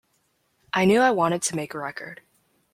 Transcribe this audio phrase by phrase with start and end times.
[0.73, 2.21] I knew I wanted to make a record.